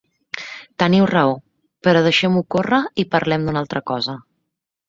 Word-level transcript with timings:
Teniu 0.83 1.05
raó; 1.11 1.35
però 1.87 2.03
deixem-ho 2.09 2.43
córrer 2.57 2.83
i 3.05 3.09
parlem 3.17 3.47
d'una 3.47 3.63
altra 3.65 3.87
cosa. 3.93 4.21